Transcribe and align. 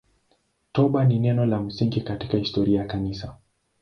Toba 0.71 1.05
ni 1.05 1.19
neno 1.19 1.45
la 1.45 1.59
msingi 1.59 2.01
katika 2.01 2.37
historia 2.37 2.79
ya 2.79 2.85
Kanisa. 2.87 3.37